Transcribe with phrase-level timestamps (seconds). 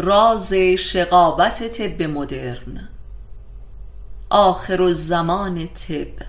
[0.00, 2.88] راز شقاوت طب مدرن.
[4.30, 6.26] آخر الزمان طب.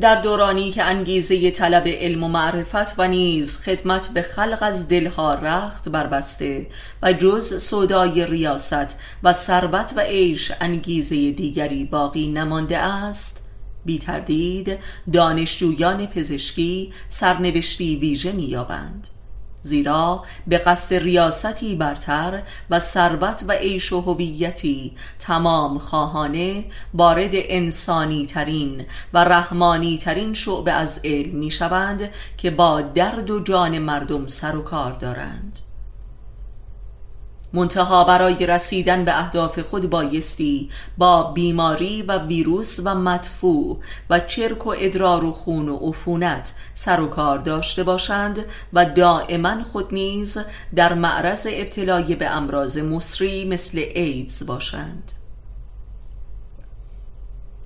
[0.00, 5.34] در دورانی که انگیزه طلب علم و معرفت و نیز خدمت به خلق از دلها
[5.34, 6.66] رخت بربسته
[7.02, 13.46] و جز سودای ریاست و ثروت و عیش انگیزه دیگری باقی نمانده است
[13.84, 14.78] بی تردید
[15.12, 19.08] دانشجویان پزشکی سرنوشتی ویژه مییابند.
[19.66, 26.64] زیرا به قصد ریاستی برتر و ثروت و عیش و هویتی تمام خواهانه
[26.94, 33.40] وارد انسانی ترین و رحمانی ترین شعبه از علم می شوند که با درد و
[33.40, 35.65] جان مردم سر و کار دارند.
[37.52, 43.80] منتها برای رسیدن به اهداف خود بایستی با بیماری و ویروس و مدفوع
[44.10, 49.64] و چرک و ادرار و خون و عفونت سر و کار داشته باشند و دائما
[49.64, 50.38] خود نیز
[50.74, 55.12] در معرض ابتلای به امراض مصری مثل ایدز باشند.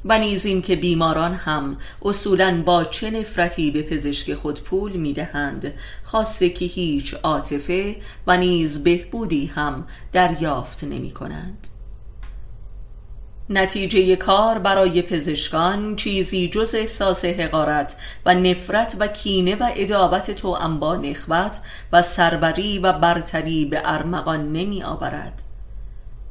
[0.05, 5.73] و نیز این که بیماران هم اصولا با چه نفرتی به پزشک خود پول می‌دهند
[6.03, 11.69] خاصه که هیچ عاطفه و نیز بهبودی هم دریافت نمی کنند
[13.51, 20.79] نتیجه کار برای پزشکان چیزی جز احساس حقارت و نفرت و کینه و ادابت تو
[20.81, 21.61] با نخوت
[21.93, 25.50] و سربری و برتری به ارمغان نمی آورد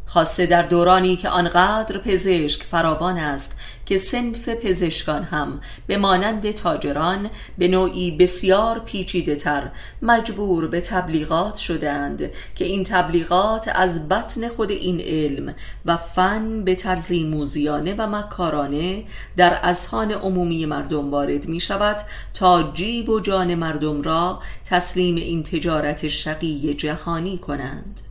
[0.10, 7.30] خاصه در دورانی که آنقدر پزشک فراوان است که سنف پزشکان هم به مانند تاجران
[7.58, 14.72] به نوعی بسیار پیچیده تر مجبور به تبلیغات شدند که این تبلیغات از بطن خود
[14.72, 19.04] این علم و فن به طرزی موزیانه و مکارانه
[19.38, 21.98] در اذهان عمومی مردم وارد می شود
[22.34, 28.09] تا جیب و جان مردم را تسلیم این تجارت شقی جهانی کنند.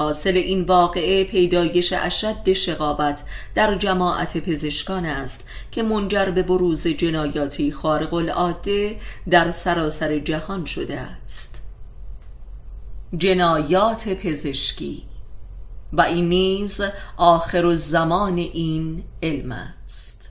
[0.00, 3.24] حاصل این واقعه پیدایش اشد شقابت
[3.54, 8.96] در جماعت پزشکان است که منجر به بروز جنایاتی خارق العاده
[9.30, 11.62] در سراسر جهان شده است.
[13.16, 15.02] جنایات پزشکی.
[15.92, 16.80] و این نیز
[17.16, 20.29] آخر الزمان این علم است.